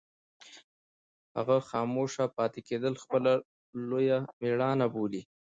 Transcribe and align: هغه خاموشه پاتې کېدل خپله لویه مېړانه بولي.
هغه 1.35 1.55
خاموشه 1.69 2.25
پاتې 2.37 2.59
کېدل 2.67 2.93
خپله 3.03 3.31
لویه 3.89 4.17
مېړانه 4.41 4.87
بولي. 4.93 5.21